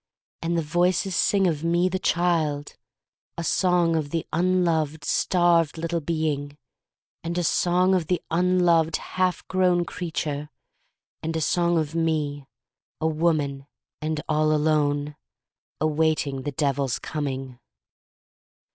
And 0.41 0.57
the 0.57 0.63
voices 0.63 1.15
sing 1.15 1.45
of 1.45 1.63
me 1.63 1.87
the 1.87 1.99
child— 1.99 2.75
a 3.37 3.43
song 3.43 3.95
of 3.95 4.09
the 4.09 4.25
unloved, 4.33 5.05
starved 5.05 5.77
little 5.77 6.01
being; 6.01 6.57
and 7.23 7.37
a 7.37 7.43
song 7.43 7.93
of 7.93 8.07
the 8.07 8.19
unloved, 8.31 8.95
half 8.97 9.47
grown 9.47 9.85
creature; 9.85 10.49
and 11.21 11.35
a 11.35 11.39
song 11.41 11.77
of 11.77 11.93
me, 11.93 12.47
a 12.99 13.05
woman 13.05 13.67
and 14.01 14.19
all 14.27 14.51
alone— 14.51 15.15
awaiting 15.79 16.41
the 16.41 16.51
Devil's 16.51 16.97
coming. 16.97 17.59